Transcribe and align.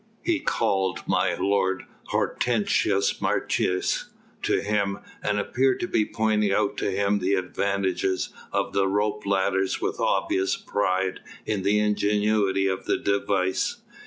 He 0.23 0.39
called 0.39 1.03
my 1.07 1.35
lord 1.35 1.83
Hortensius 2.07 3.21
Martius 3.21 4.05
to 4.41 4.59
him 4.63 4.97
and 5.21 5.39
appeared 5.39 5.79
to 5.81 5.87
be 5.87 6.05
pointing 6.05 6.51
out 6.51 6.75
to 6.77 6.89
him 6.89 7.19
the 7.19 7.35
advantages 7.35 8.29
of 8.51 8.73
the 8.73 8.87
rope 8.87 9.27
ladders 9.27 9.79
with 9.79 9.99
obvious 9.99 10.55
pride 10.57 11.19
in 11.45 11.61
the 11.61 11.77
ingenuity 11.77 12.65
of 12.65 12.85
the 12.85 12.97
device. 12.97 13.77